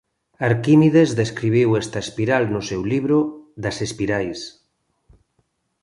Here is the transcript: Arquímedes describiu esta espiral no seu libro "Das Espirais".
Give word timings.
Arquímedes 0.49 1.09
describiu 1.21 1.69
esta 1.81 1.99
espiral 2.05 2.43
no 2.53 2.61
seu 2.69 2.81
libro 2.93 3.17
"Das 3.63 3.77
Espirais". 3.87 4.39